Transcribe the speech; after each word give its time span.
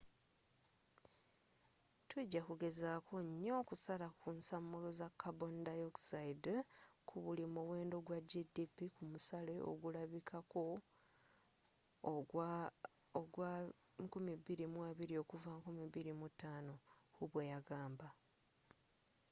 tujja 2.09 2.41
kugezaako 2.47 3.15
nyo 3.41 3.53
okusala 3.61 4.07
ensamulo 4.31 4.87
za 4.99 5.07
karboni 5.21 5.59
dioxide 5.67 6.53
ku 7.07 7.15
buli 7.23 7.45
muwendo 7.55 7.97
gwa 8.07 8.19
gdp 8.29 8.77
ku 8.95 9.01
musale 9.11 9.55
ogulabikako 9.71 10.61
ogwa 13.21 13.51
2020 14.05 15.21
okuva 15.23 15.53
2005,” 15.65 16.71
hu 17.15 17.23
bweyagamba 17.31 18.09